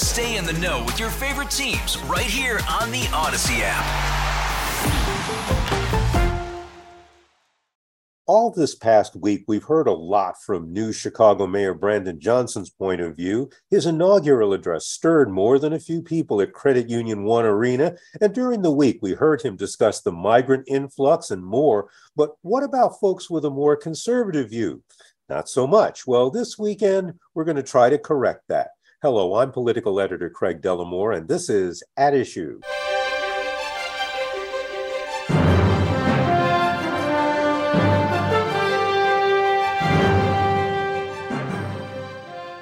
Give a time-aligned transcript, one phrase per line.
[0.00, 3.84] Stay in the know with your favorite teams right here on the Audacy app.
[8.26, 13.02] All this past week, we've heard a lot from new Chicago Mayor Brandon Johnson's point
[13.02, 13.50] of view.
[13.68, 17.94] His inaugural address stirred more than a few people at Credit Union One Arena.
[18.22, 21.90] And during the week, we heard him discuss the migrant influx and more.
[22.16, 24.82] But what about folks with a more conservative view?
[25.28, 26.06] Not so much.
[26.06, 28.70] Well, this weekend, we're going to try to correct that.
[29.02, 32.60] Hello, I'm political editor Craig Dellimore, and this is At Issue.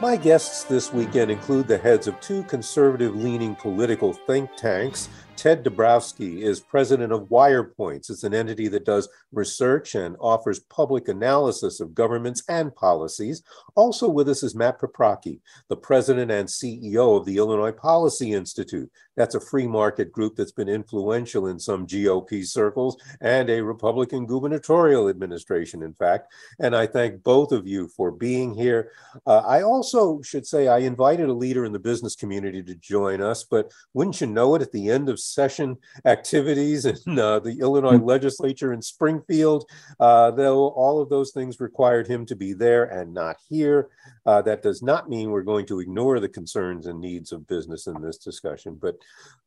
[0.00, 5.64] My guests this weekend include the heads of two conservative leaning political think tanks Ted
[5.64, 8.10] Dabrowski is president of WirePoints.
[8.10, 13.44] It's an entity that does research and offers public analysis of governments and policies.
[13.76, 18.90] Also with us is Matt Paprocki, the president and CEO of the Illinois Policy Institute.
[19.16, 24.26] That's a free market group that's been influential in some GOP circles and a Republican
[24.26, 26.32] gubernatorial administration, in fact.
[26.58, 28.90] And I thank both of you for being here.
[29.24, 33.20] Uh, I also should say I invited a leader in the business community to join
[33.20, 37.58] us, but wouldn't you know it, at the end of session activities in uh, the
[37.60, 39.68] Illinois legislature in Springfield.
[40.00, 43.88] Uh, though all of those things required him to be there and not here.
[44.26, 47.86] Uh, that does not mean we're going to ignore the concerns and needs of business
[47.86, 48.78] in this discussion.
[48.80, 48.96] But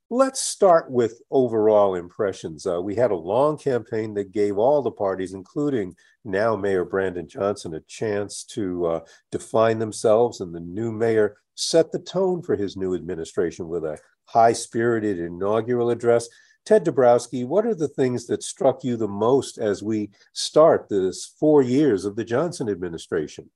[0.10, 2.68] let's start with overall impressions.
[2.68, 7.28] Uh, we had a long campaign that gave all the parties, including now Mayor Brandon
[7.28, 9.00] Johnson, a chance to uh,
[9.32, 13.98] define themselves, and the new mayor set the tone for his new administration with a
[14.32, 16.28] high spirited inaugural address.
[16.66, 21.34] Ted Dabrowski, what are the things that struck you the most as we start this
[21.40, 23.50] four years of the Johnson administration?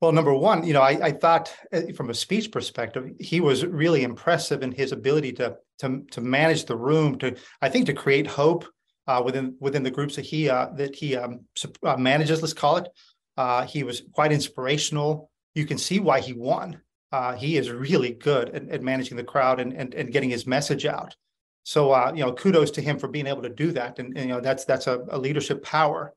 [0.00, 3.64] Well, number one, you know, I, I, thought uh, from a speech perspective, he was
[3.64, 7.94] really impressive in his ability to to to manage the room, to I think to
[7.94, 8.66] create hope
[9.06, 11.40] uh, within within the groups that he uh, that he um,
[11.82, 12.42] uh, manages.
[12.42, 12.88] Let's call it.
[13.38, 15.30] Uh, he was quite inspirational.
[15.54, 19.24] You can see why he won uh, he is really good at, at, managing the
[19.24, 21.14] crowd and, and, and getting his message out.
[21.62, 24.28] So uh, you know, kudos to him for being able to do that, and, and
[24.28, 26.14] you know that's that's a, a leadership power.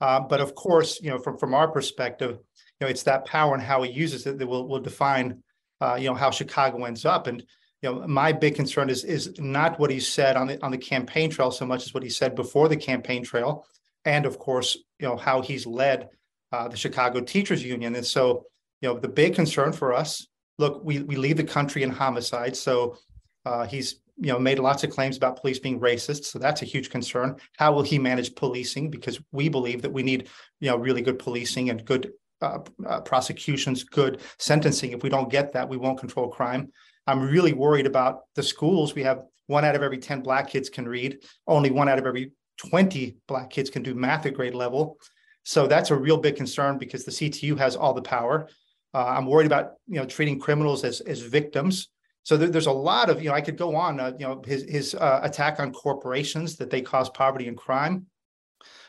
[0.00, 3.54] Uh, but of course, you know, from from our perspective, you know, it's that power
[3.54, 5.42] and how he uses it that will will define,
[5.80, 7.26] uh, you know, how Chicago ends up.
[7.26, 7.44] And
[7.82, 10.78] you know, my big concern is is not what he said on the on the
[10.78, 13.66] campaign trail so much as what he said before the campaign trail,
[14.04, 16.08] and of course, you know, how he's led
[16.52, 17.94] uh, the Chicago Teachers Union.
[17.94, 18.44] And so,
[18.80, 20.26] you know, the big concern for us
[20.58, 22.56] look, we we leave the country in homicide.
[22.56, 22.98] So
[23.44, 26.24] uh, he's you know made lots of claims about police being racist.
[26.24, 27.36] So that's a huge concern.
[27.56, 28.90] How will he manage policing?
[28.90, 30.28] Because we believe that we need
[30.60, 32.12] you know really good policing and good
[32.42, 34.92] uh, uh, prosecutions, good sentencing.
[34.92, 36.72] If we don't get that, we won't control crime.
[37.06, 38.94] I'm really worried about the schools.
[38.94, 41.22] We have one out of every 10 black kids can read.
[41.46, 44.98] Only one out of every 20 black kids can do math at grade level.
[45.42, 48.46] So that's a real big concern because the CTU has all the power.
[48.94, 51.88] Uh, I'm worried about you know treating criminals as as victims.
[52.22, 54.00] So there, there's a lot of you know I could go on.
[54.00, 58.06] Uh, you know his his uh, attack on corporations that they cause poverty and crime.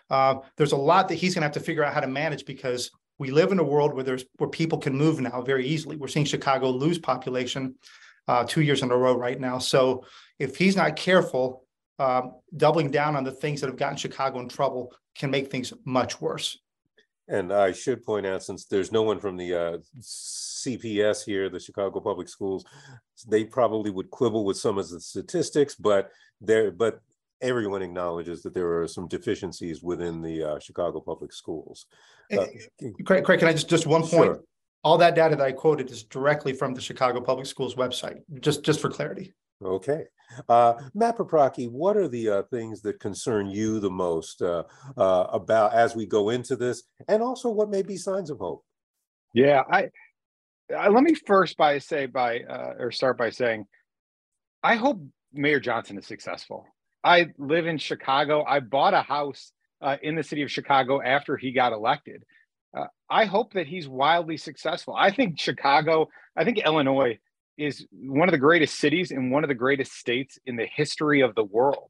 [0.09, 2.45] Uh, there's a lot that he's going to have to figure out how to manage
[2.45, 5.97] because we live in a world where there's where people can move now very easily.
[5.97, 7.75] We're seeing Chicago lose population
[8.27, 9.59] uh, two years in a row right now.
[9.59, 10.05] So
[10.39, 11.65] if he's not careful,
[11.99, 15.73] um, doubling down on the things that have gotten Chicago in trouble can make things
[15.83, 16.57] much worse.
[17.29, 21.59] And I should point out, since there's no one from the uh, CPS here, the
[21.59, 22.65] Chicago Public Schools,
[23.27, 26.09] they probably would quibble with some of the statistics, but
[26.41, 27.01] there, but
[27.41, 31.85] everyone acknowledges that there are some deficiencies within the uh, Chicago Public Schools.
[32.31, 32.45] Uh,
[33.05, 34.35] Craig, Craig, can I just just one point?
[34.35, 34.39] Sure.
[34.83, 38.63] All that data that I quoted is directly from the Chicago Public Schools website, just,
[38.63, 39.33] just for clarity.
[39.63, 40.05] Okay.
[40.47, 44.63] Uh, Matt Paprocki, what are the uh, things that concern you the most uh,
[44.95, 48.63] uh, about as we go into this, and also what may be signs of hope?
[49.33, 49.89] Yeah, I,
[50.75, 53.65] I let me first by say by uh, or start by saying,
[54.63, 55.01] I hope
[55.33, 56.65] Mayor Johnson is successful.
[57.03, 58.43] I live in Chicago.
[58.43, 59.51] I bought a house
[59.81, 62.23] uh, in the city of Chicago after he got elected.
[62.77, 64.95] Uh, I hope that he's wildly successful.
[64.95, 67.17] I think Chicago, I think Illinois
[67.59, 71.21] is one of the greatest cities and one of the greatest states in the history
[71.21, 71.89] of the world.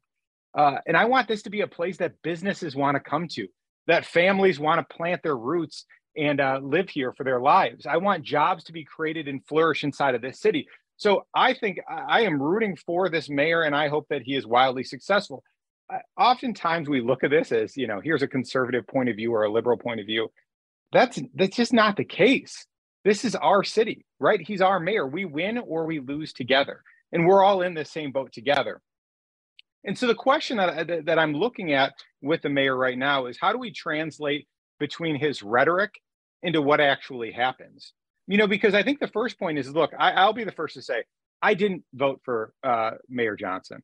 [0.54, 3.46] Uh, and I want this to be a place that businesses want to come to,
[3.86, 5.86] that families want to plant their roots
[6.16, 7.86] and uh, live here for their lives.
[7.86, 10.66] I want jobs to be created and flourish inside of this city.
[10.96, 14.46] So I think I am rooting for this mayor, and I hope that he is
[14.46, 15.42] wildly successful.
[16.18, 19.44] oftentimes we look at this as you know, here's a conservative point of view or
[19.44, 20.30] a liberal point of view.
[20.92, 22.66] That's that's just not the case.
[23.04, 24.40] This is our city, right?
[24.40, 25.06] He's our mayor.
[25.06, 26.82] We win or we lose together,
[27.12, 28.80] and we're all in the same boat together.
[29.84, 33.38] And so the question that, that I'm looking at with the mayor right now is
[33.40, 34.46] how do we translate
[34.78, 35.94] between his rhetoric
[36.42, 37.94] into what actually happens?
[38.26, 40.74] You know, because I think the first point is look, I, will be the first
[40.74, 41.04] to say
[41.40, 43.82] I didn't vote for uh, Mayor Johnson,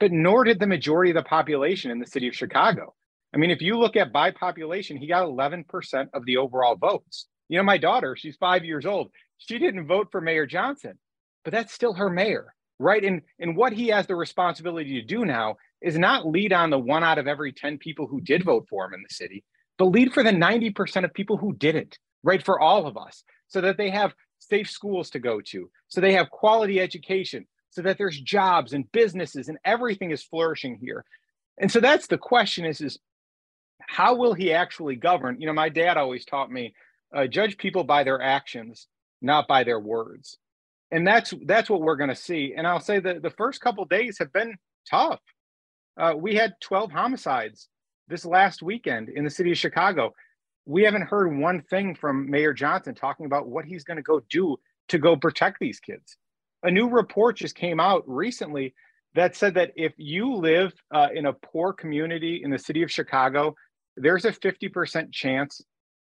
[0.00, 2.94] but nor did the majority of the population in the city of Chicago.
[3.32, 5.64] I mean, if you look at by population, he got 11%
[6.12, 7.26] of the overall votes.
[7.48, 9.10] You know, my daughter, she's five years old.
[9.38, 10.98] She didn't vote for Mayor Johnson,
[11.44, 13.04] but that's still her mayor, right?
[13.04, 16.78] And, and what he has the responsibility to do now is not lead on the
[16.78, 19.44] one out of every 10 people who did vote for him in the city,
[19.78, 22.44] but lead for the 90% of people who didn't, right?
[22.44, 26.14] For all of us, so that they have safe schools to go to, so they
[26.14, 31.04] have quality education, so that there's jobs and businesses and everything is flourishing here.
[31.58, 32.98] And so that's the question is, is
[33.80, 35.40] how will he actually govern?
[35.40, 36.72] You know, my dad always taught me
[37.14, 38.88] uh, judge people by their actions,
[39.22, 40.38] not by their words.
[40.90, 42.54] And that's that's what we're going to see.
[42.56, 44.56] And I'll say that the first couple days have been
[44.88, 45.20] tough.
[45.96, 47.68] Uh, we had 12 homicides
[48.08, 50.12] this last weekend in the city of Chicago.
[50.66, 54.20] We haven't heard one thing from Mayor Johnson talking about what he's going to go
[54.30, 54.56] do
[54.88, 56.16] to go protect these kids.
[56.62, 58.74] A new report just came out recently
[59.14, 62.90] that said that if you live uh, in a poor community in the city of
[62.90, 63.54] Chicago,
[63.96, 65.60] there's a 50% chance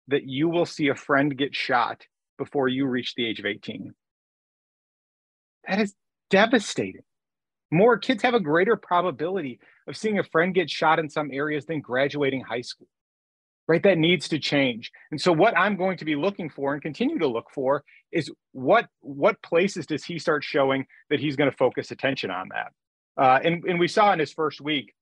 [0.07, 2.05] that you will see a friend get shot
[2.37, 3.93] before you reach the age of 18.
[5.67, 5.93] That is
[6.29, 7.01] devastating.
[7.71, 11.65] More kids have a greater probability of seeing a friend get shot in some areas
[11.65, 12.87] than graduating high school.
[13.67, 13.83] Right?
[13.83, 14.91] That needs to change.
[15.11, 17.83] And so what I'm going to be looking for and continue to look for
[18.13, 22.47] is what what places does he start showing that he's going to focus attention on
[22.53, 22.71] that?
[23.21, 24.93] Uh, and, and we saw in his first week,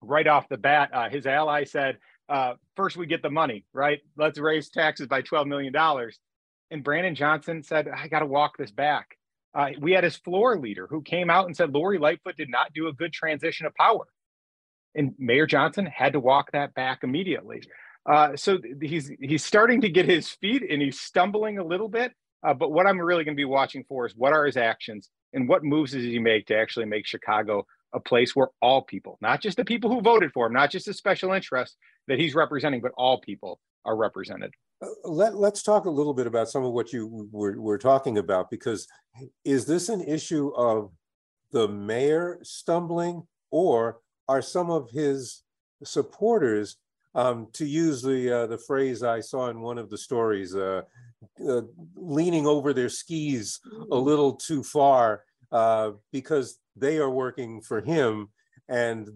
[0.00, 4.00] right off the bat, uh, his ally said, uh, first we get the money, right?
[4.16, 5.74] Let's raise taxes by $12 million.
[6.70, 9.16] And Brandon Johnson said, I got to walk this back.
[9.54, 12.72] Uh, we had his floor leader who came out and said Lori Lightfoot did not
[12.74, 14.04] do a good transition of power.
[14.94, 17.62] And Mayor Johnson had to walk that back immediately.
[18.08, 22.12] Uh, so he's he's starting to get his feet and he's stumbling a little bit.
[22.46, 25.10] Uh, but what I'm really going to be watching for is what are his actions
[25.32, 29.18] and what moves does he make to actually make Chicago a place where all people,
[29.20, 31.76] not just the people who voted for him, not just the special interest
[32.08, 34.52] that he's representing, but all people are represented.
[34.82, 38.18] Uh, let, let's talk a little bit about some of what you were, were talking
[38.18, 38.86] about, because
[39.44, 40.90] is this an issue of
[41.52, 45.42] the mayor stumbling, or are some of his
[45.84, 46.76] supporters,
[47.14, 50.82] um, to use the uh, the phrase I saw in one of the stories, uh,
[51.48, 51.62] uh,
[51.96, 58.28] leaning over their skis a little too far uh, because they are working for him.
[58.68, 59.08] And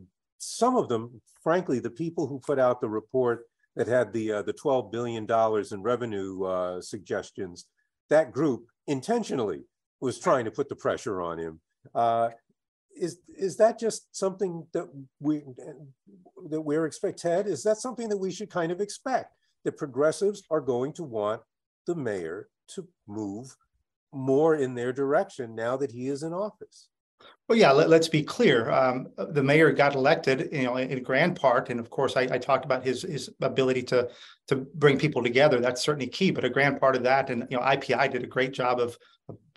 [0.43, 3.45] some of them, frankly, the people who put out the report
[3.77, 5.27] that had the uh, the $12 billion
[5.71, 7.67] in revenue uh, suggestions,
[8.11, 9.63] that group intentionally
[10.01, 11.61] was trying to put the pressure on him.
[11.95, 12.31] Uh,
[12.95, 14.87] is is that just something that
[15.21, 15.43] we
[16.51, 17.47] that we're expect Ted?
[17.47, 19.35] Is that something that we should kind of expect
[19.65, 21.41] that progressives are going to want
[21.87, 23.57] the mayor to move
[24.13, 26.89] more in their direction now that he is in office?
[27.49, 28.71] Well, yeah, let, us be clear.
[28.71, 32.23] Um, the mayor got elected, you know, in, in grand part, and of course, I,
[32.23, 34.09] I, talked about his his ability to
[34.49, 35.61] to bring people together.
[35.61, 36.31] That's certainly key.
[36.31, 38.97] But a grand part of that, and you know, IPI did a great job of,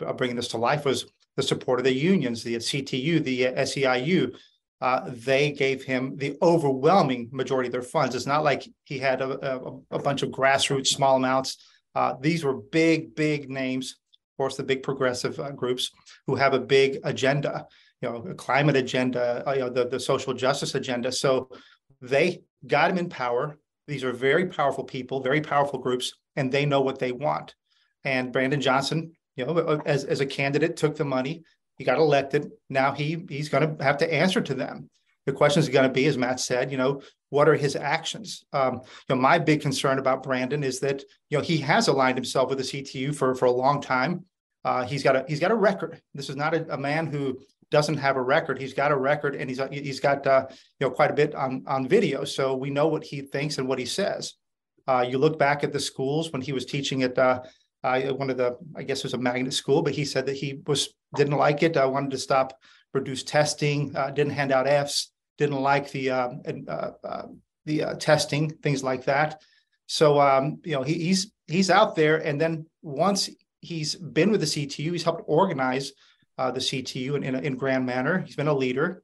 [0.00, 0.84] of bringing this to life.
[0.84, 1.06] Was
[1.36, 4.34] the support of the unions, the CTU, the SEIU.
[4.80, 8.14] Uh, they gave him the overwhelming majority of their funds.
[8.14, 11.56] It's not like he had a, a, a bunch of grassroots small amounts.
[11.94, 13.96] Uh, these were big, big names
[14.36, 15.90] course, the big progressive uh, groups
[16.26, 17.66] who have a big agenda,
[18.00, 21.10] you know, a climate agenda, uh, you know, the, the social justice agenda.
[21.12, 21.50] So
[22.00, 23.58] they got him in power.
[23.86, 27.54] These are very powerful people, very powerful groups, and they know what they want.
[28.04, 31.42] And Brandon Johnson, you know, as, as a candidate, took the money.
[31.78, 32.50] He got elected.
[32.70, 34.88] Now he he's going to have to answer to them.
[35.26, 38.44] The question is going to be, as Matt said, you know, what are his actions?
[38.52, 38.74] Um,
[39.08, 42.48] you know, my big concern about Brandon is that you know he has aligned himself
[42.48, 44.24] with the CTU for for a long time.
[44.64, 46.00] Uh, he's got a he's got a record.
[46.14, 47.38] This is not a, a, man who
[47.70, 48.60] doesn't have a record.
[48.60, 50.46] He's got a record, and he's he's got uh,
[50.78, 52.24] you know quite a bit on on video.
[52.24, 54.34] So we know what he thinks and what he says.
[54.86, 57.42] Uh, you look back at the schools when he was teaching at uh,
[57.82, 60.36] uh, one of the I guess it was a magnet school, but he said that
[60.36, 61.76] he was didn't like it.
[61.76, 62.56] I wanted to stop
[62.94, 63.90] reduce testing.
[64.14, 66.30] didn't hand out Fs didn't like the uh,
[66.68, 67.26] uh, uh,
[67.64, 69.42] the uh, testing, things like that.
[69.86, 74.40] So um, you know he, he's he's out there, and then once he's been with
[74.40, 75.92] the CTU, he's helped organize
[76.38, 78.20] uh, the CTU in, in, in grand manner.
[78.20, 79.02] He's been a leader.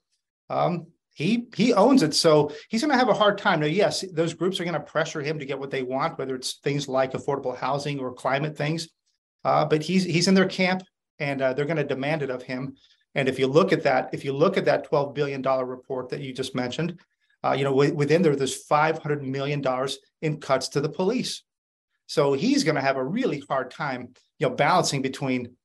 [0.51, 3.61] Um, he he owns it, so he's going to have a hard time.
[3.61, 6.35] Now, yes, those groups are going to pressure him to get what they want, whether
[6.35, 8.89] it's things like affordable housing or climate things.
[9.45, 10.83] Uh, but he's he's in their camp,
[11.19, 12.77] and they're going to demand it of him.
[13.15, 16.21] And if you look at that, if you look at that $12 billion report that
[16.21, 16.99] you just mentioned,
[17.45, 19.63] uh, you know, w- within there, there's $500 million
[20.23, 21.43] in cuts to the police.
[22.07, 25.57] So he's going to have a really hard time, you know, balancing between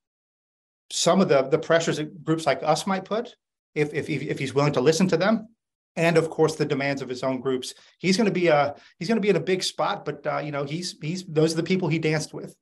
[0.92, 3.36] some of the, the pressures that groups like us might put,
[3.76, 5.48] if, if, if he's willing to listen to them,
[5.98, 7.74] and of course the demands of his own groups.
[7.98, 10.38] He's going to be a he's going to be in a big spot, but uh,
[10.38, 12.56] you know he's he's those are the people he danced with.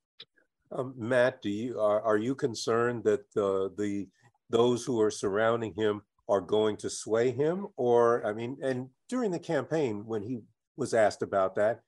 [0.72, 4.08] Um, Matt, do you are, are you concerned that uh, the
[4.50, 7.68] those who are surrounding him are going to sway him?
[7.78, 10.42] Or, I mean, and during the campaign, when he
[10.78, 11.82] was asked about that,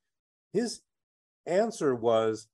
[0.54, 0.82] his
[1.46, 2.48] answer was,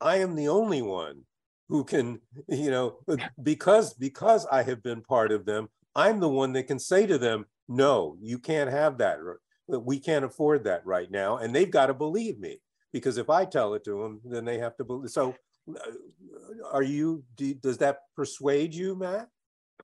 [0.00, 1.22] I am the only one
[1.68, 2.98] who can, you know,
[3.42, 7.18] because because I have been part of them, I'm the one that can say to
[7.18, 9.18] them, no, you can't have that.
[9.66, 11.38] We can't afford that right now.
[11.38, 12.60] And they've got to believe me
[12.92, 15.10] because if I tell it to them, then they have to believe.
[15.10, 15.34] So
[16.72, 19.28] are you do, does that persuade you matt?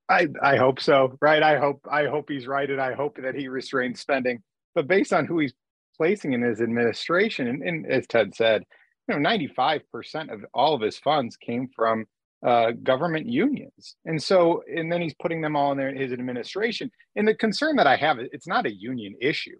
[0.08, 1.42] I i hope so right?
[1.42, 4.42] I hope i hope he's right and i hope that he restrains spending.
[4.74, 5.54] But based on who he's
[5.96, 8.64] placing in his administration and, and as ted said
[9.08, 12.06] you know 95% of all of his funds came from
[12.44, 13.96] uh, government unions.
[14.04, 16.90] And so and then he's putting them all in there, in his administration.
[17.16, 19.56] And the concern that i have is it's not a union issue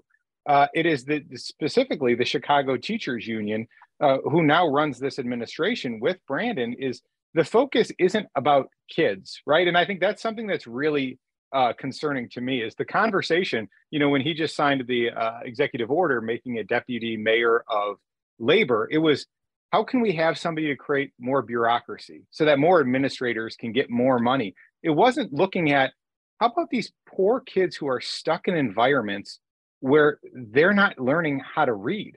[0.47, 3.67] uh, it is the specifically the chicago teachers union
[4.01, 7.03] uh, who now runs this administration with Brandon, is
[7.35, 9.67] the focus isn't about kids, right?
[9.67, 11.19] And I think that's something that's really
[11.53, 13.69] uh, concerning to me is the conversation.
[13.91, 17.97] You know, when he just signed the uh, executive order making a deputy mayor of
[18.39, 19.27] labor, it was
[19.73, 23.91] how can we have somebody to create more bureaucracy so that more administrators can get
[23.91, 24.55] more money?
[24.83, 25.93] It wasn't looking at
[26.41, 29.39] how about these poor kids who are stuck in environments
[29.85, 32.17] where they're not learning how to read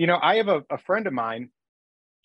[0.00, 1.50] you know, I have a, a friend of mine.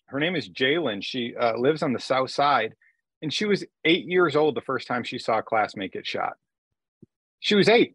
[0.06, 1.04] Her name is Jalen.
[1.04, 2.72] She uh, lives on the south side,
[3.20, 6.34] and she was eight years old the first time she saw a classmate get shot.
[7.40, 7.94] She was eight,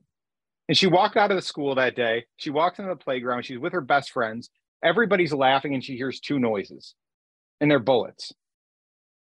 [0.68, 2.26] and she walked out of the school that day.
[2.38, 3.44] She walks into the playground.
[3.44, 4.52] She's with her best friends.
[4.84, 6.94] Everybody's laughing, and she hears two noises,
[7.60, 8.34] and they're bullets.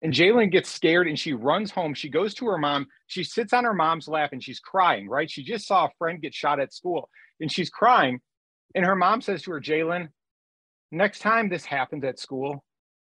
[0.01, 1.95] And Jalen gets scared and she runs home.
[1.95, 2.87] She goes to her mom.
[3.07, 5.29] She sits on her mom's lap and she's crying, right?
[5.29, 7.09] She just saw a friend get shot at school
[7.41, 8.21] and she's crying.
[8.75, 10.09] And her mom says to her, Jalen,
[10.91, 12.65] next time this happens at school,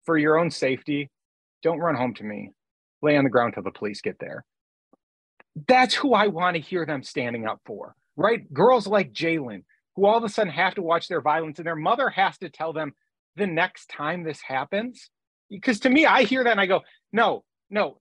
[0.05, 1.11] for your own safety,
[1.63, 2.53] don't run home to me.
[3.03, 4.45] Lay on the ground till the police get there.
[5.67, 8.53] That's who I want to hear them standing up for, right?
[8.53, 9.65] Girls like Jalen,
[9.97, 12.49] who all of a sudden have to watch their violence and their mother has to
[12.49, 12.93] tell them
[13.37, 15.11] the next time this happens.
[15.51, 16.83] Because to me, I hear that and I go,
[17.13, 17.99] no, no,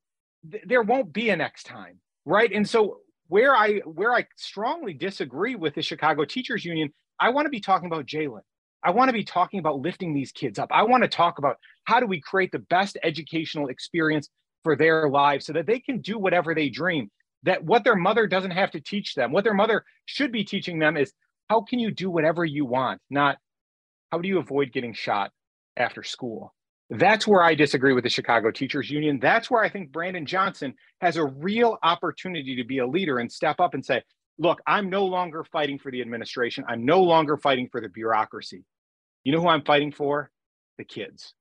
[0.50, 2.52] th- there won't be a next time, right?
[2.52, 7.46] And so where I where I strongly disagree with the Chicago Teachers Union, I want
[7.46, 8.42] to be talking about Jalen.
[8.84, 10.70] I want to be talking about lifting these kids up.
[10.72, 14.30] I want to talk about how do we create the best educational experience
[14.64, 17.10] for their lives so that they can do whatever they dream.
[17.44, 20.80] That what their mother doesn't have to teach them, what their mother should be teaching
[20.80, 21.14] them is
[21.50, 23.38] how can you do whatever you want, not
[24.12, 25.32] how do you avoid getting shot
[25.76, 26.54] after school.
[26.90, 29.20] That's where I disagree with the Chicago Teachers Union.
[29.20, 33.32] That's where I think Brandon Johnson has a real opportunity to be a leader and
[33.32, 34.02] step up and say,
[34.40, 36.64] look, I'm no longer fighting for the administration.
[36.68, 38.64] I'm no longer fighting for the bureaucracy.
[39.24, 40.32] You know who I'm fighting for?
[40.78, 41.34] The kids.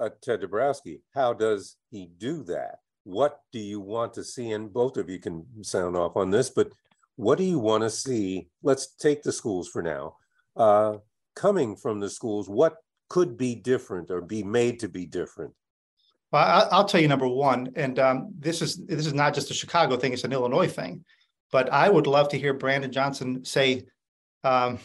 [0.00, 2.78] Uh, Ted Dabrowski, how does he do that?
[3.04, 4.50] What do you want to see?
[4.50, 6.72] And both of you can sound off on this, but
[7.16, 8.48] what do you want to see?
[8.62, 10.16] Let's take the schools for now.
[10.56, 10.96] Uh,
[11.36, 12.76] coming from the schools, what
[13.12, 15.52] could be different or be made to be different?
[16.30, 19.54] Well, I'll tell you number one, and um, this is this is not just a
[19.54, 21.04] Chicago thing; it's an Illinois thing.
[21.50, 23.82] But I would love to hear Brandon Johnson say,
[24.42, 24.78] um,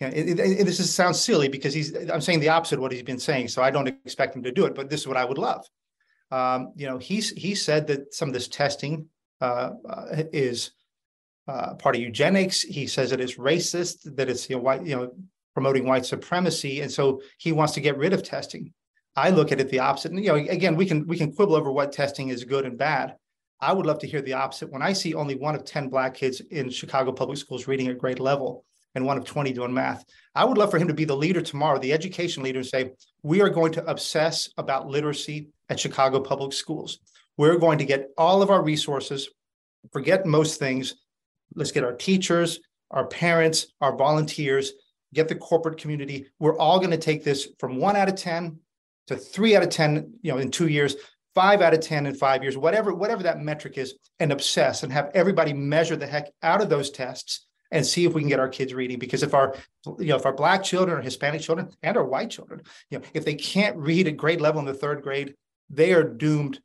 [0.00, 1.96] You know, this is, sounds silly because he's.
[2.10, 4.52] I'm saying the opposite of what he's been saying, so I don't expect him to
[4.52, 4.74] do it.
[4.74, 5.64] But this is what I would love.
[6.30, 9.08] Um, you know, he's he said that some of this testing
[9.40, 10.72] uh, uh, is
[11.48, 12.60] uh, part of eugenics.
[12.60, 15.12] He says that it is racist, that it's you know white, you know,
[15.56, 18.74] promoting white supremacy, and so he wants to get rid of testing.
[19.16, 20.12] I look at it the opposite.
[20.12, 22.76] And you know, again, we can we can quibble over what testing is good and
[22.76, 23.16] bad.
[23.58, 24.70] I would love to hear the opposite.
[24.70, 27.96] When I see only one of 10 Black kids in Chicago public schools reading at
[27.96, 31.06] grade level and one of 20 doing math, I would love for him to be
[31.06, 32.90] the leader tomorrow, the education leader, and say,
[33.22, 36.98] we are going to obsess about literacy at Chicago public schools.
[37.38, 39.30] We're going to get all of our resources,
[39.90, 40.96] forget most things.
[41.54, 42.60] Let's get our teachers,
[42.90, 44.72] our parents, our volunteers,
[45.16, 46.26] get the corporate community.
[46.38, 48.58] We're all going to take this from one out of 10
[49.08, 50.96] to three out of 10, you know, in two years
[51.36, 54.90] five out of 10 in five years, whatever, whatever that metric is, and obsess and
[54.90, 58.40] have everybody measure the heck out of those tests and see if we can get
[58.40, 58.98] our kids reading.
[58.98, 59.54] Because if our,
[59.98, 63.04] you know, if our black children or Hispanic children and our white children, you know,
[63.12, 65.34] if they can't read at grade level in the third grade,
[65.68, 66.58] they are doomed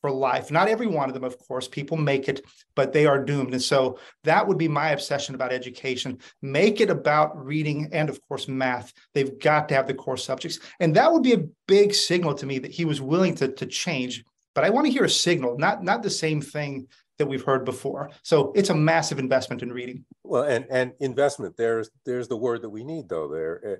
[0.00, 0.50] for life.
[0.50, 3.52] Not every one of them, of course, people make it, but they are doomed.
[3.52, 6.18] And so that would be my obsession about education.
[6.42, 8.92] Make it about reading and, of course, math.
[9.14, 10.60] They've got to have the core subjects.
[10.80, 13.66] And that would be a big signal to me that he was willing to, to
[13.66, 14.24] change.
[14.54, 16.88] But I want to hear a signal, not, not the same thing
[17.18, 18.10] that we've heard before.
[18.22, 20.04] So it's a massive investment in reading.
[20.22, 21.56] Well, and and investment.
[21.56, 23.28] There's there's the word that we need though.
[23.28, 23.76] There eh,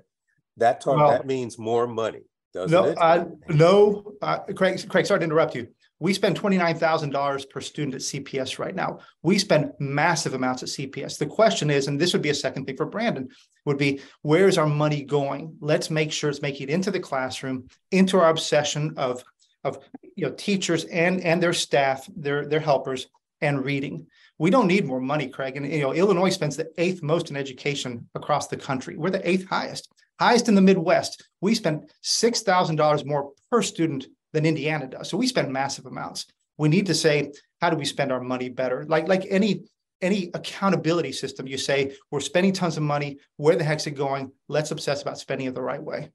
[0.57, 2.97] that talk well, that means more money, doesn't no, it?
[2.99, 4.83] Uh, no, uh, Craig.
[4.89, 5.67] Craig, sorry to interrupt you.
[5.99, 8.99] We spend $29,000 per student at CPS right now.
[9.23, 11.17] We spend massive amounts at CPS.
[11.17, 13.29] The question is, and this would be a second thing for Brandon,
[13.65, 15.55] would be where's our money going?
[15.59, 19.23] Let's make sure it's making it into the classroom, into our obsession of,
[19.63, 19.79] of
[20.15, 23.07] you know, teachers and, and their staff, their, their helpers,
[23.41, 24.07] and reading.
[24.39, 25.57] We don't need more money, Craig.
[25.57, 28.97] And you know, Illinois spends the eighth most in education across the country.
[28.97, 31.27] We're the eighth highest, highest in the Midwest.
[31.41, 35.09] We spend six thousand dollars more per student than Indiana does.
[35.09, 36.27] So we spend massive amounts.
[36.59, 38.85] We need to say, how do we spend our money better?
[38.87, 39.63] Like like any
[39.99, 43.17] any accountability system, you say we're spending tons of money.
[43.37, 44.31] Where the heck's it going?
[44.47, 46.11] Let's obsess about spending it the right way.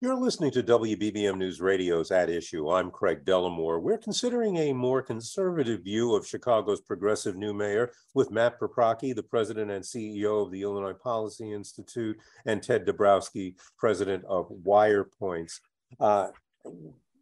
[0.00, 2.70] You're listening to WBBM News Radio's At Issue.
[2.70, 3.82] I'm Craig Dellimore.
[3.82, 9.22] We're considering a more conservative view of Chicago's progressive new mayor with Matt Paprocki, the
[9.22, 15.54] president and CEO of the Illinois Policy Institute, and Ted Dabrowski, president of WirePoints.
[15.98, 16.28] Uh,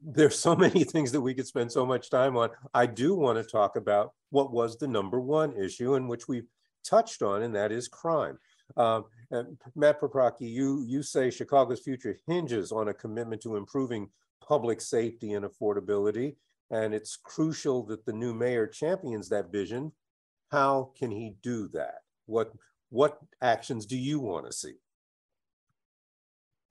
[0.05, 2.50] there's so many things that we could spend so much time on.
[2.74, 6.48] I do want to talk about what was the number one issue in which we've
[6.85, 8.38] touched on, and that is crime.
[8.76, 9.05] Um,
[9.74, 14.09] Matt Paprocki, you you say Chicago's future hinges on a commitment to improving
[14.46, 16.37] public safety and affordability,
[16.70, 19.92] and it's crucial that the new mayor champions that vision.
[20.50, 22.00] How can he do that?
[22.26, 22.52] What
[22.90, 24.74] what actions do you want to see?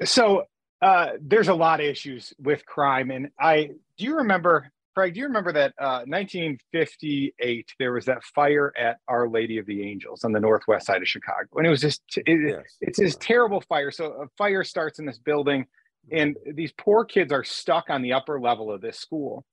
[0.03, 0.45] So
[0.81, 5.13] uh, there's a lot of issues with crime, and I do you remember, Craig?
[5.13, 9.87] Do you remember that uh, 1958 there was that fire at Our Lady of the
[9.87, 12.77] Angels on the northwest side of Chicago, and it was just it, yes.
[12.81, 13.91] it's this terrible fire.
[13.91, 15.67] So a fire starts in this building,
[16.11, 19.45] and these poor kids are stuck on the upper level of this school,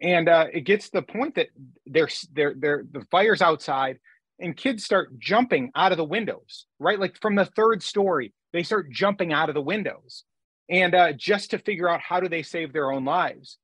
[0.00, 1.48] and uh, it gets to the point that
[1.84, 3.98] they're they're they're the fire's outside,
[4.38, 6.98] and kids start jumping out of the windows, right?
[6.98, 10.24] Like from the third story, they start jumping out of the windows
[10.70, 13.58] and uh, just to figure out how do they save their own lives.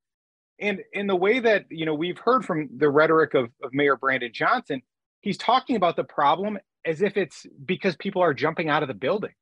[0.61, 3.97] And in the way that you know we've heard from the rhetoric of, of mayor
[3.97, 4.83] brandon johnson
[5.21, 8.95] he's talking about the problem as if it's because people are jumping out of the
[8.95, 9.33] building.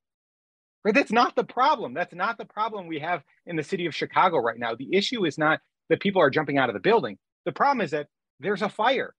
[0.85, 0.95] Right?
[0.95, 1.95] That's not the problem.
[1.95, 4.75] That's not the problem we have in the city of chicago right now.
[4.75, 7.19] The issue is not that people are jumping out of the building.
[7.45, 8.09] The problem is that
[8.41, 9.15] there's a fire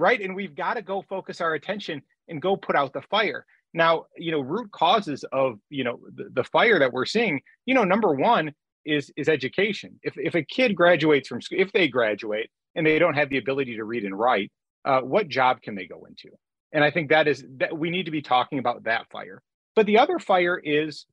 [0.00, 0.20] right?
[0.22, 4.06] And we've got to go focus our attention and go put out the fire now,
[4.16, 7.84] you know, root causes of, you know, the, the fire that we're seeing, you know,
[7.84, 8.52] number one
[8.84, 9.98] is is education.
[10.02, 13.38] If if a kid graduates from school, if they graduate and they don't have the
[13.38, 14.50] ability to read and write,
[14.84, 16.34] uh, what job can they go into?
[16.72, 19.42] And I think that is that we need to be talking about that fire.
[19.76, 21.06] But the other fire is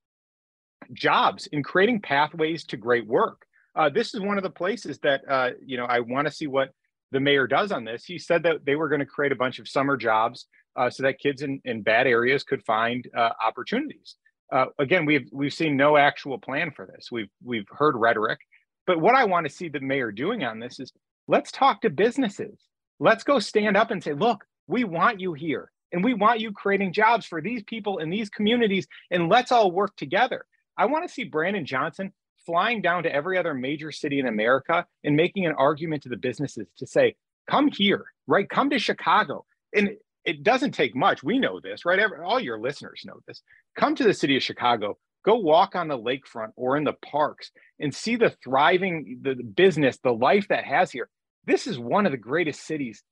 [0.94, 3.46] jobs in creating pathways to great work.
[3.76, 6.48] Uh, this is one of the places that uh, you know I want to see
[6.48, 6.70] what
[7.12, 8.06] the mayor does on this.
[8.06, 11.04] He said that they were going to create a bunch of summer jobs uh, so
[11.04, 14.16] that kids in, in bad areas could find uh, opportunities.
[14.52, 17.10] Uh, again, we've we've seen no actual plan for this.
[17.12, 18.40] We've we've heard rhetoric,
[18.86, 20.94] but what I want to see the mayor doing on this is
[21.28, 22.58] let's talk to businesses.
[23.00, 26.52] Let's go stand up and say, look, we want you here, and we want you
[26.54, 30.46] creating jobs for these people in these communities, and let's all work together.
[30.78, 32.14] I want to see Brandon Johnson
[32.46, 36.16] flying down to every other major city in America and making an argument to the
[36.16, 37.16] businesses to say,
[37.50, 38.50] come here, right?
[38.50, 39.46] Come to Chicago.
[39.76, 39.90] And
[40.28, 41.24] it doesn't take much.
[41.24, 41.98] We know this, right?
[41.98, 43.42] Every, all your listeners know this.
[43.78, 47.50] Come to the city of Chicago, go walk on the lakefront or in the parks
[47.80, 51.10] and see the thriving the business, the life that has here.
[51.46, 53.04] This is one of the greatest cities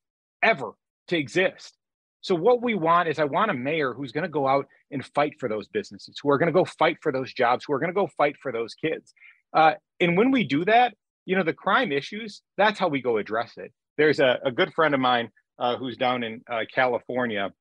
[0.44, 0.74] ever
[1.08, 1.78] to exist.
[2.20, 5.06] So what we want is I want a mayor who's going to go out and
[5.06, 7.80] fight for those businesses, who are going to go fight for those jobs, who are
[7.80, 9.14] going to go fight for those kids.
[9.54, 10.94] Uh, and when we do that,
[11.26, 13.72] you know, the crime issues, that's how we go address it.
[13.98, 17.52] There's a, a good friend of mine uh, who's down in uh, California,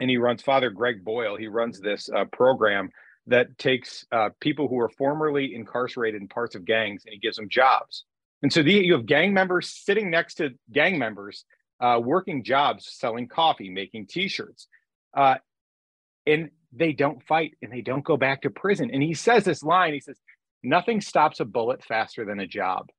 [0.00, 1.36] and he runs Father Greg Boyle.
[1.36, 2.90] He runs this uh, program
[3.26, 7.36] that takes uh, people who are formerly incarcerated in parts of gangs and he gives
[7.36, 8.04] them jobs.
[8.42, 11.44] And so the, you have gang members sitting next to gang members
[11.80, 14.68] uh, working jobs, selling coffee, making T-shirts,
[15.16, 15.36] uh,
[16.26, 18.90] and they don't fight and they don't go back to prison.
[18.92, 20.18] And he says this line: he says,
[20.62, 22.90] "Nothing stops a bullet faster than a job."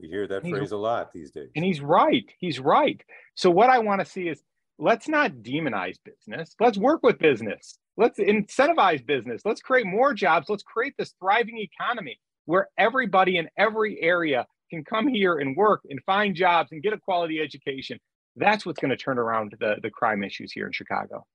[0.00, 1.50] We hear that phrase a lot these days.
[1.54, 2.30] And he's right.
[2.38, 3.02] He's right.
[3.34, 4.42] So what I want to see is
[4.78, 6.54] let's not demonize business.
[6.60, 7.78] Let's work with business.
[7.96, 9.42] Let's incentivize business.
[9.44, 10.48] Let's create more jobs.
[10.48, 15.82] Let's create this thriving economy where everybody in every area can come here and work
[15.88, 17.98] and find jobs and get a quality education.
[18.36, 21.26] That's what's going to turn around the, the crime issues here in Chicago.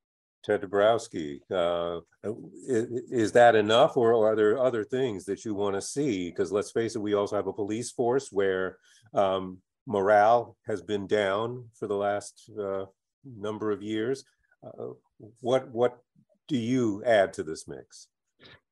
[0.48, 2.00] Ted Dabrowski, uh,
[2.66, 6.30] is, that enough, or are there other things that you want to see?
[6.30, 8.78] Because let's face it, we also have a police force where
[9.14, 12.86] um, morale has been down for the last uh,
[13.26, 14.24] number of years.
[14.66, 14.94] Uh,
[15.42, 15.98] what what
[16.48, 18.08] do you add to this mix?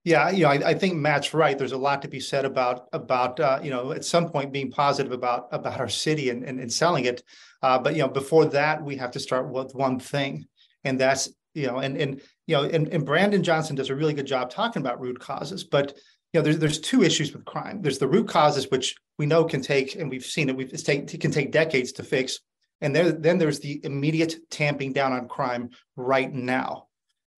[0.06, 1.58] Yeah, you know, I, I, think Matt's right.
[1.58, 4.72] There's a lot to be said about about uh, you know at some point being
[4.72, 7.22] positive about about our city and and, and selling it.
[7.62, 10.46] Uh, but you know, before that, we have to start with one thing,
[10.86, 14.14] and that's you know, and and you know, and, and Brandon Johnson does a really
[14.14, 15.64] good job talking about root causes.
[15.64, 15.98] But
[16.34, 17.82] you know, there's there's two issues with crime.
[17.82, 20.56] There's the root causes, which we know can take, and we've seen it.
[20.56, 22.40] We've take, it can take decades to fix.
[22.82, 26.88] And there, then there's the immediate tamping down on crime right now.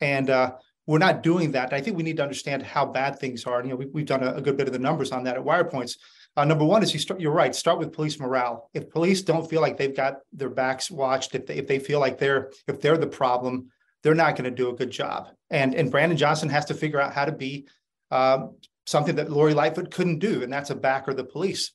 [0.01, 0.53] And uh,
[0.87, 1.73] we're not doing that.
[1.73, 3.59] I think we need to understand how bad things are.
[3.59, 5.37] And, you know, we, have done a, a, good bit of the numbers on that
[5.37, 5.97] at WirePoints.
[6.35, 7.19] Uh, number one is you start.
[7.19, 7.53] You're right.
[7.55, 8.69] Start with police morale.
[8.73, 11.99] If police don't feel like they've got their backs watched, if they if they feel
[11.99, 13.71] like they're if they're the problem,
[14.07, 15.27] they're not going to do a good job.
[15.49, 17.67] And and Brandon Johnson has to figure out how to be
[18.09, 21.73] um, something that Lori Lightfoot couldn't do, and that's a backer of the police.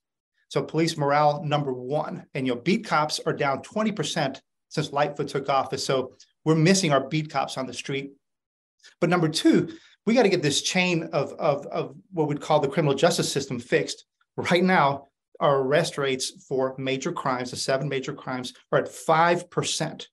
[0.48, 4.40] So police morale number one, and you know beat cops are down twenty percent
[4.70, 5.84] since Lightfoot took office.
[5.84, 6.14] So
[6.44, 8.12] we're missing our beat cops on the street
[9.00, 9.72] but number two,
[10.06, 13.30] we got to get this chain of, of, of what we'd call the criminal justice
[13.30, 14.04] system fixed.
[14.36, 15.08] Right now,
[15.40, 20.06] our arrest rates for major crimes, the seven major crimes, are at 5%.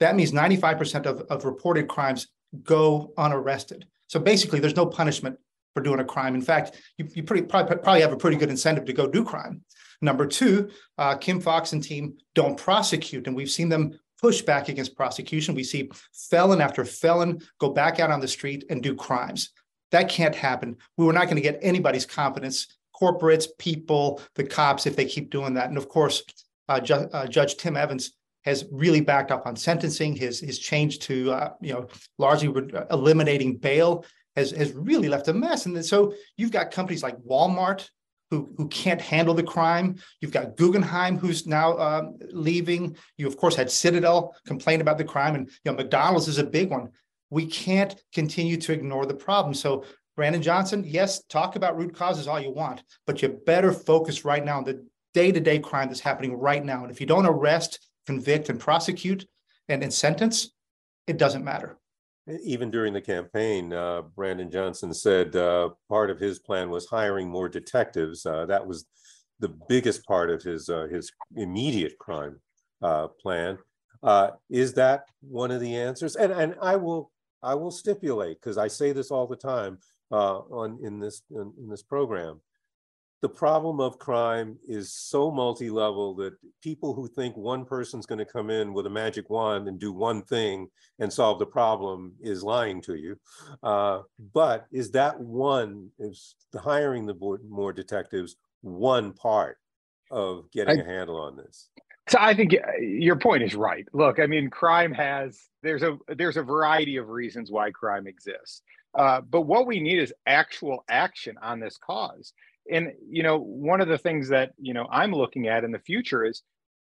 [0.00, 2.28] That means 95% of, of reported crimes
[2.62, 3.86] go unarrested.
[4.08, 5.38] So basically, there's no punishment
[5.74, 6.34] for doing a crime.
[6.34, 9.24] In fact, you, you pretty, probably, probably have a pretty good incentive to go do
[9.24, 9.62] crime.
[10.00, 14.68] Number two, uh, Kim Foxx and team don't prosecute, and we've seen them push back
[14.68, 15.54] against prosecution.
[15.54, 15.90] We see
[16.30, 19.50] felon after felon go back out on the street and do crimes.
[19.92, 20.76] That can't happen.
[20.96, 22.66] We were not going to get anybody's confidence,
[22.98, 25.68] corporates, people, the cops, if they keep doing that.
[25.68, 26.22] And of course,
[26.68, 28.12] uh, Ju- uh, Judge Tim Evans
[28.46, 30.16] has really backed up on sentencing.
[30.16, 34.06] His his change to uh, you know largely re- eliminating bail
[34.36, 35.66] has has really left a mess.
[35.66, 37.88] And so you've got companies like Walmart
[38.30, 39.96] who, who can't handle the crime.
[40.20, 42.96] You've got Guggenheim, who's now um, leaving.
[43.18, 46.44] You, of course, had Citadel complain about the crime, and you know McDonald's is a
[46.44, 46.90] big one.
[47.30, 49.54] We can't continue to ignore the problem.
[49.54, 49.84] So,
[50.16, 54.44] Brandon Johnson, yes, talk about root causes all you want, but you better focus right
[54.44, 56.82] now on the day-to-day crime that's happening right now.
[56.82, 59.26] And if you don't arrest, convict, and prosecute
[59.68, 60.50] and, and sentence,
[61.06, 61.78] it doesn't matter.
[62.42, 67.28] Even during the campaign, uh, Brandon Johnson said uh, part of his plan was hiring
[67.28, 68.26] more detectives.
[68.26, 68.86] Uh, that was
[69.38, 72.40] the biggest part of his uh, his immediate crime
[72.82, 73.58] uh, plan.
[74.02, 76.16] Uh, is that one of the answers?
[76.16, 77.12] And and I will
[77.44, 79.78] I will stipulate because I say this all the time
[80.10, 82.40] on in this in, in this program
[83.22, 88.24] the problem of crime is so multi-level that people who think one person's going to
[88.24, 92.42] come in with a magic wand and do one thing and solve the problem is
[92.42, 93.18] lying to you.
[93.62, 94.02] Uh,
[94.34, 99.56] but is that one, is the hiring the board, more detectives one part
[100.10, 101.70] of getting I, a handle on this?
[102.08, 103.86] So I think uh, your point is right.
[103.92, 108.62] Look, I mean, crime has there's a there's a variety of reasons why crime exists.
[108.94, 112.32] Uh, but what we need is actual action on this cause
[112.70, 115.78] and you know one of the things that you know i'm looking at in the
[115.78, 116.42] future is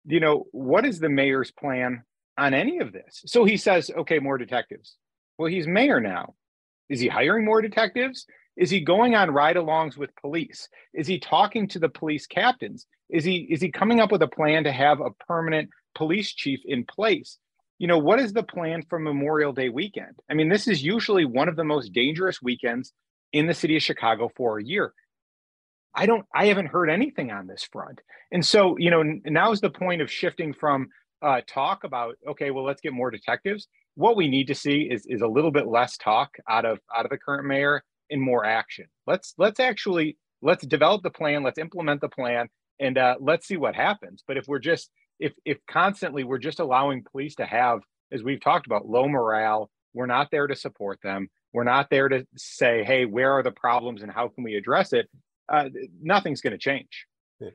[0.04, 2.02] you know what is the mayor's plan
[2.38, 3.22] on any of this?
[3.26, 4.96] So he says okay more detectives.
[5.36, 6.34] Well he's mayor now.
[6.88, 8.24] Is he hiring more detectives?
[8.56, 10.68] Is he going on ride-alongs with police?
[10.94, 12.86] Is he talking to the police captains?
[13.10, 16.60] Is he is he coming up with a plan to have a permanent police chief
[16.64, 17.38] in place?
[17.78, 20.18] You know, what is the plan for Memorial Day weekend?
[20.28, 22.92] I mean, this is usually one of the most dangerous weekends
[23.32, 24.92] in the city of Chicago for a year.
[25.98, 28.00] I don't, I haven't heard anything on this front.
[28.30, 30.88] And so, you know, now is the point of shifting from
[31.22, 33.66] uh, talk about, okay, well, let's get more detectives.
[33.96, 37.04] What we need to see is, is a little bit less talk out of, out
[37.04, 38.86] of the current mayor and more action.
[39.08, 41.42] Let's, let's actually, let's develop the plan.
[41.42, 44.22] Let's implement the plan and uh, let's see what happens.
[44.24, 47.80] But if we're just, if, if constantly we're just allowing police to have,
[48.12, 51.28] as we've talked about, low morale, we're not there to support them.
[51.52, 54.92] We're not there to say, hey, where are the problems and how can we address
[54.92, 55.08] it?
[55.48, 55.68] Uh,
[56.00, 57.06] nothing's going to change.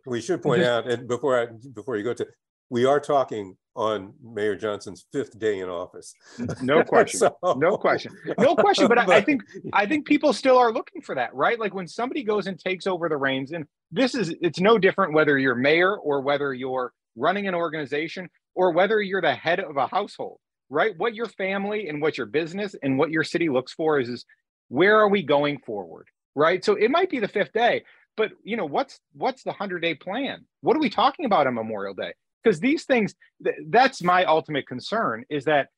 [0.05, 2.25] We should point just, out, and before I before you go to,
[2.69, 6.13] we are talking on Mayor Johnson's fifth day in office.
[6.61, 7.19] No question.
[7.43, 8.15] so, no question.
[8.39, 8.87] No question.
[8.87, 9.41] But, but I, I think
[9.73, 11.59] I think people still are looking for that, right?
[11.59, 15.13] Like when somebody goes and takes over the reins, and this is it's no different
[15.13, 19.77] whether you're mayor or whether you're running an organization or whether you're the head of
[19.77, 20.93] a household, right?
[20.97, 24.25] What your family and what your business and what your city looks for is, is
[24.69, 26.07] where are we going forward?
[26.35, 26.63] Right?
[26.63, 27.83] So it might be the fifth day,
[28.17, 30.45] but you know what's what's the 100 day plan?
[30.61, 32.13] What are we talking about on Memorial Day?
[32.43, 35.69] Because these things th- that's my ultimate concern is that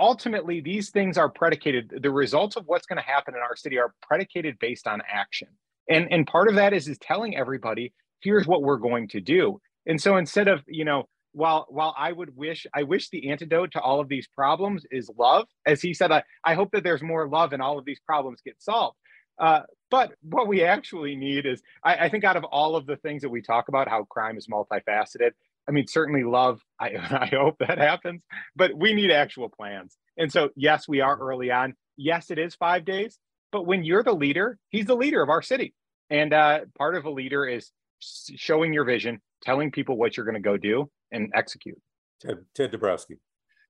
[0.00, 3.78] ultimately these things are predicated the results of what's going to happen in our city
[3.78, 5.48] are predicated based on action.
[5.88, 9.60] And and part of that is is telling everybody here's what we're going to do.
[9.86, 13.72] And so instead of, you know, while while I would wish I wish the antidote
[13.72, 17.02] to all of these problems is love, as he said, I, I hope that there's
[17.02, 18.96] more love and all of these problems get solved.
[19.38, 22.96] Uh, but what we actually need is, I, I, think, out of all of the
[22.96, 25.32] things that we talk about, how crime is multifaceted.
[25.68, 26.60] I mean, certainly love.
[26.80, 28.22] I, I hope that happens,
[28.56, 29.96] but we need actual plans.
[30.16, 31.74] And so, yes, we are early on.
[31.96, 33.18] Yes, it is five days.
[33.50, 35.74] But when you're the leader, he's the leader of our city.
[36.08, 40.34] And uh, part of a leader is showing your vision, telling people what you're going
[40.34, 41.78] to go do, and execute.
[42.20, 43.18] Ted, Ted Dabrowski.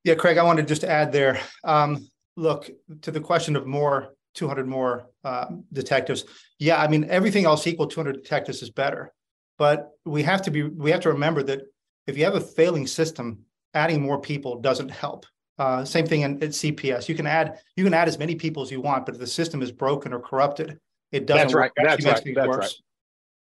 [0.04, 1.40] Yeah, Craig, I wanted just to add there.
[1.64, 2.70] Um, look
[3.02, 6.24] to the question of more 200 more uh, detectives.
[6.58, 9.12] Yeah, I mean everything else equal, 200 detectives is better.
[9.58, 11.62] But we have to be we have to remember that
[12.06, 15.26] if you have a failing system, adding more people doesn't help.
[15.58, 17.08] Uh, same thing in, at CPS.
[17.08, 19.26] You can add you can add as many people as you want, but if the
[19.26, 20.78] system is broken or corrupted,
[21.12, 21.48] it doesn't.
[21.48, 21.70] That's right.
[21.76, 22.34] That's right.
[22.34, 22.58] That's worse.
[22.58, 22.72] right.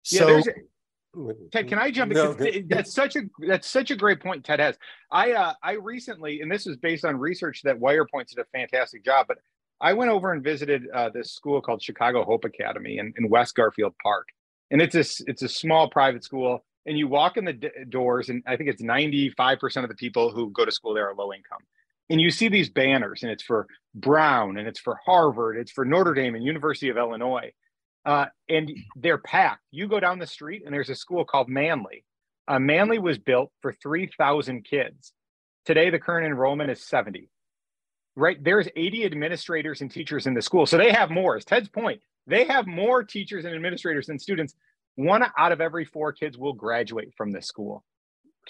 [0.04, 2.18] So, yeah, Ted, can I jump in?
[2.18, 2.34] No,
[2.70, 4.78] that's such a that's such a great point Ted has.
[5.12, 9.04] I uh, I recently, and this is based on research that WirePoints did a fantastic
[9.04, 9.38] job, but
[9.80, 13.56] I went over and visited uh, this school called Chicago Hope Academy in, in West
[13.56, 14.28] Garfield Park,
[14.72, 16.64] and it's a it's a small private school.
[16.86, 19.90] And you walk in the d- doors, and I think it's ninety five percent of
[19.90, 21.60] the people who go to school there are low income.
[22.10, 25.84] And you see these banners, and it's for Brown, and it's for Harvard, it's for
[25.84, 27.52] Notre Dame and University of Illinois,
[28.06, 29.64] uh, and they're packed.
[29.72, 32.06] You go down the street, and there's a school called Manley.
[32.48, 35.14] Uh, Manley was built for three thousand kids.
[35.66, 37.30] Today, the current enrollment is seventy
[38.18, 38.44] right?
[38.44, 40.66] There's 80 administrators and teachers in the school.
[40.66, 41.38] So they have more.
[41.38, 44.56] As Ted's point, they have more teachers and administrators than students.
[44.96, 47.84] One out of every four kids will graduate from this school.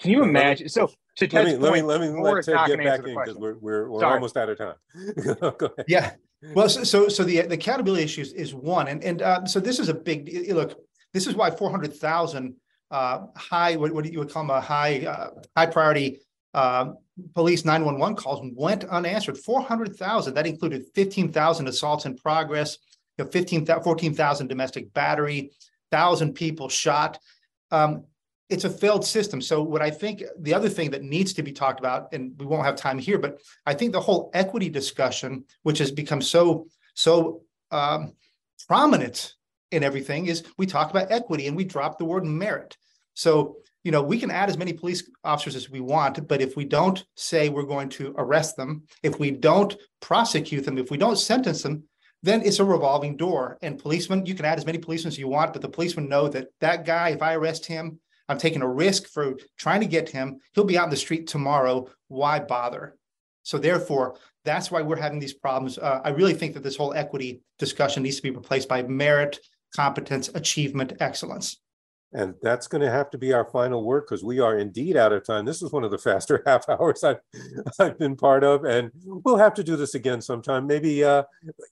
[0.00, 0.68] Can you imagine?
[0.68, 3.14] So to Ted's let me, point, let me, let me let Ted get back in
[3.14, 4.74] because we're we're, we're almost out of time.
[5.88, 6.12] yeah.
[6.54, 9.58] Well, so, so so the the accountability issue is, is one, and and uh, so
[9.58, 10.78] this is a big look.
[11.12, 12.54] This is why four hundred thousand
[12.92, 16.20] uh, high what, what you would call them a high uh, high priority
[16.54, 16.92] uh,
[17.34, 19.38] police 911 calls went unanswered.
[19.38, 22.78] 400,000 that included 15,000 assaults in progress
[23.16, 25.50] you know 15 14,000 domestic battery
[25.90, 27.18] 1,000 people shot.
[27.70, 28.04] Um,
[28.48, 29.40] it's a failed system.
[29.42, 32.46] So what i think the other thing that needs to be talked about and we
[32.46, 36.66] won't have time here but i think the whole equity discussion which has become so
[36.94, 38.14] so um,
[38.66, 39.34] prominent
[39.70, 42.76] in everything is we talk about equity and we drop the word merit.
[43.14, 43.56] So
[43.88, 46.66] you know, we can add as many police officers as we want, but if we
[46.66, 51.16] don't say we're going to arrest them, if we don't prosecute them, if we don't
[51.16, 51.84] sentence them,
[52.22, 53.56] then it's a revolving door.
[53.62, 56.28] And policemen, you can add as many policemen as you want, but the policemen know
[56.28, 57.98] that that guy, if I arrest him,
[58.28, 60.38] I'm taking a risk for trying to get him.
[60.52, 61.88] He'll be out in the street tomorrow.
[62.08, 62.94] Why bother?
[63.42, 65.78] So therefore, that's why we're having these problems.
[65.78, 69.38] Uh, I really think that this whole equity discussion needs to be replaced by merit,
[69.74, 71.58] competence, achievement, excellence.
[72.12, 75.12] And that's going to have to be our final word because we are indeed out
[75.12, 75.44] of time.
[75.44, 77.20] This is one of the faster half hours I've,
[77.78, 81.24] I've been part of, and we'll have to do this again sometime, maybe uh,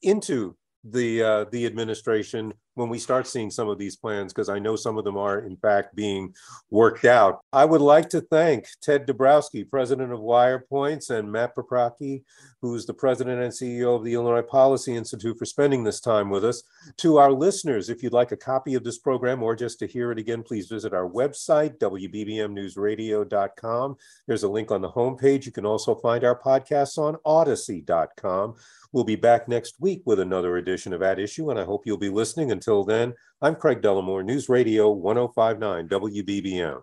[0.02, 4.58] into the uh, the administration when we start seeing some of these plans, because I
[4.58, 6.34] know some of them are, in fact, being
[6.70, 7.40] worked out.
[7.52, 12.22] I would like to thank Ted Dabrowski, president of WirePoints, and Matt Paprocki,
[12.60, 16.44] who's the president and CEO of the Illinois Policy Institute, for spending this time with
[16.44, 16.62] us.
[16.98, 20.12] To our listeners, if you'd like a copy of this program or just to hear
[20.12, 23.96] it again, please visit our website, WBBMNewsRadio.com.
[24.26, 25.46] There's a link on the homepage.
[25.46, 28.56] You can also find our podcasts on Audacy.com.
[28.92, 31.96] We'll be back next week with another edition of At Issue, and I hope you'll
[31.96, 32.50] be listening.
[32.50, 36.82] Until then, I'm Craig Dellimore, News Radio 1059 WBBM.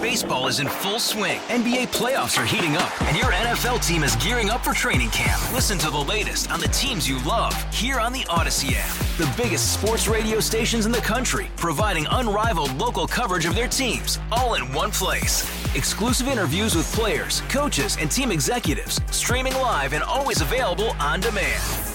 [0.00, 1.38] Baseball is in full swing.
[1.42, 5.40] NBA playoffs are heating up, and your NFL team is gearing up for training camp.
[5.52, 8.96] Listen to the latest on the teams you love here on the Audacy app.
[9.16, 14.18] The biggest sports radio stations in the country, providing unrivaled local coverage of their teams,
[14.32, 15.42] all in one place.
[15.76, 21.91] Exclusive interviews with players, coaches, and team executives, streaming live and always available on demand.